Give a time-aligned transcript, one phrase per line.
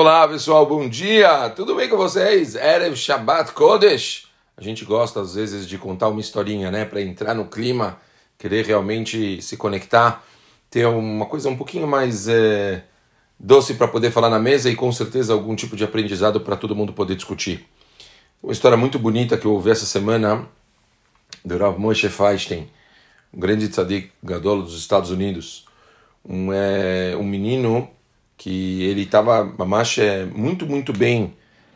[0.00, 1.50] Olá pessoal, bom dia!
[1.50, 2.54] Tudo bem com vocês?
[2.54, 4.28] Erev Shabbat Kodesh!
[4.56, 6.84] A gente gosta às vezes de contar uma historinha, né?
[6.84, 7.98] Para entrar no clima,
[8.38, 10.24] querer realmente se conectar,
[10.70, 12.84] ter uma coisa um pouquinho mais é,
[13.40, 16.76] doce para poder falar na mesa e com certeza algum tipo de aprendizado para todo
[16.76, 17.66] mundo poder discutir.
[18.40, 20.46] Uma história muito bonita que eu ouvi essa semana
[21.44, 22.70] do Rav Moshe Feinstein,
[23.34, 25.66] um grande tzadik gadol dos Estados Unidos.
[26.24, 27.90] Um, é, um menino
[28.38, 29.52] que ele estava
[29.98, 31.34] é, muito, muito bem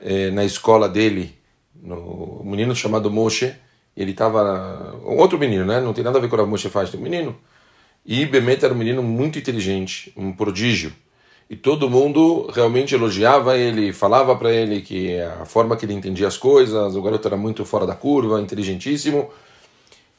[0.00, 1.36] é, na escola dele,
[1.74, 3.52] no, um menino chamado Moshe,
[3.96, 5.80] ele estava, outro menino, né?
[5.80, 7.36] não tem nada a ver com o Moshe faz, um menino,
[8.06, 10.92] e Bemet era um menino muito inteligente, um prodígio,
[11.50, 16.28] e todo mundo realmente elogiava ele, falava para ele que a forma que ele entendia
[16.28, 19.28] as coisas, o garoto era muito fora da curva, inteligentíssimo,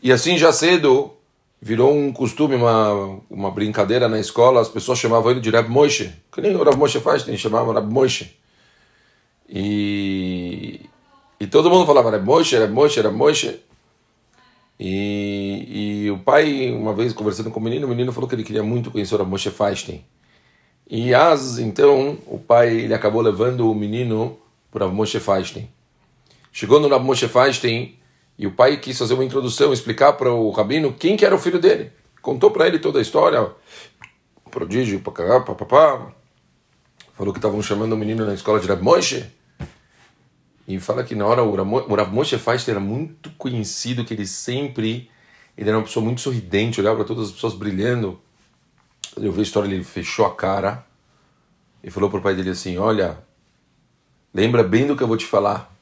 [0.04, 1.14] e assim já cedo
[1.66, 6.14] virou um costume, uma, uma brincadeira na escola, as pessoas chamavam ele de Rab Moshe,
[6.32, 8.38] que nem o Rab Moshe faz, tem chamava Rab Moshe.
[9.50, 10.80] E,
[11.40, 13.60] e todo mundo falava Rab Moshe, Rab Moshe, Rab Moshe.
[14.80, 18.44] E, e o pai, uma vez conversando com o menino, o menino falou que ele
[18.44, 20.06] queria muito conhecer o Rab Moshe Feinstein.
[20.88, 24.38] E as, então, o pai ele acabou levando o menino
[24.72, 25.68] para o Moshe Feinstein.
[26.54, 27.96] Chegou no Rab Moshe Feinstein,
[28.38, 31.40] e o pai quis fazer uma introdução, explicar para o rabino quem que era o
[31.40, 31.92] filho dele.
[32.22, 33.52] Contou para ele toda a história,
[34.52, 36.12] prodígio, papapá.
[37.14, 39.26] Falou que estavam chamando o menino na escola de Rav Moshe.
[40.68, 45.10] E fala que na hora o Rav Moshe Feinstein era muito conhecido, que ele sempre
[45.58, 48.20] ele era uma pessoa muito sorridente, olhava para todas as pessoas brilhando.
[49.16, 50.86] Eu vi a história, ele fechou a cara
[51.84, 53.18] e falou para o pai dele assim: Olha,
[54.34, 55.74] lembra bem do que eu vou te falar.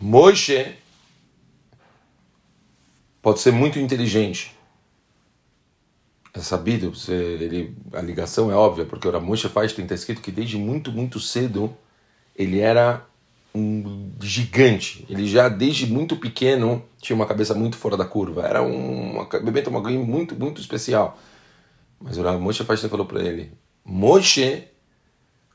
[0.00, 0.74] Moshe
[3.20, 4.56] pode ser muito inteligente.
[6.32, 10.56] É sabido, ele, a ligação é óbvia, porque o Moshe faz, tem escrito que desde
[10.56, 11.76] muito, muito cedo
[12.36, 13.04] ele era
[13.52, 15.04] um gigante.
[15.10, 18.46] Ele já desde muito pequeno tinha uma cabeça muito fora da curva.
[18.46, 19.26] Era um,
[19.70, 21.18] uma ganho muito, muito especial.
[22.00, 23.52] Mas o Moshe faz falou para ele:
[23.84, 24.64] Moshe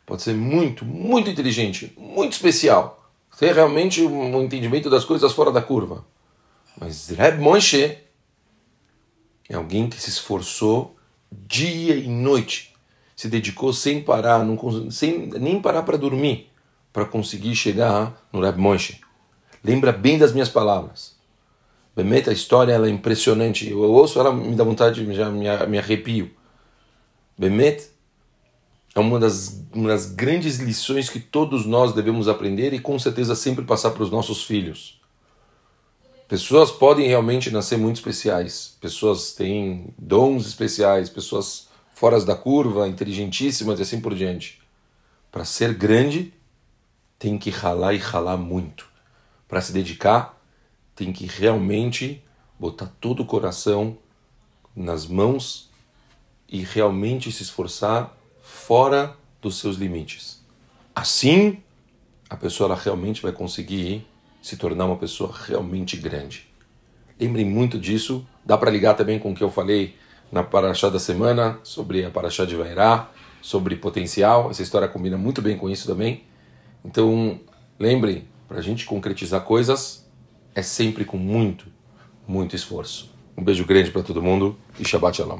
[0.05, 3.02] pode ser muito, muito inteligente, muito especial
[3.43, 6.05] ter realmente um entendimento das coisas fora da curva.
[6.79, 7.97] Mas Reb Moshe
[9.49, 10.95] é alguém que se esforçou
[11.29, 12.73] dia e noite,
[13.15, 16.49] se dedicou sem parar, não, sem nem parar para dormir,
[16.93, 19.01] para conseguir chegar no Reb Moshe.
[19.61, 21.13] Lembra bem das minhas palavras.
[21.93, 23.69] Bemet, a história ela é impressionante.
[23.69, 26.31] Eu ouço ela, me dá vontade, já me, arrepio.
[27.37, 27.89] Bemet,
[28.95, 33.35] é uma das, uma das grandes lições que todos nós devemos aprender e com certeza
[33.35, 35.01] sempre passar para os nossos filhos.
[36.27, 43.79] Pessoas podem realmente nascer muito especiais, pessoas têm dons especiais, pessoas fora da curva, inteligentíssimas
[43.79, 44.61] e assim por diante.
[45.31, 46.33] Para ser grande,
[47.17, 48.87] tem que ralar e ralar muito.
[49.47, 50.39] Para se dedicar,
[50.95, 52.23] tem que realmente
[52.59, 53.97] botar todo o coração
[54.75, 55.69] nas mãos
[56.47, 58.15] e realmente se esforçar
[58.65, 60.41] fora dos seus limites.
[60.95, 61.61] Assim,
[62.29, 64.07] a pessoa realmente vai conseguir
[64.41, 66.47] se tornar uma pessoa realmente grande.
[67.19, 68.25] Lembrem muito disso.
[68.45, 69.95] Dá para ligar também com o que eu falei
[70.31, 73.09] na Paraxá da semana, sobre a Paraxá de Vairá,
[73.41, 74.49] sobre potencial.
[74.49, 76.23] Essa história combina muito bem com isso também.
[76.85, 77.39] Então,
[77.77, 80.09] lembrem, para a gente concretizar coisas,
[80.55, 81.65] é sempre com muito,
[82.25, 83.13] muito esforço.
[83.37, 85.39] Um beijo grande para todo mundo e Shabbat Shalom.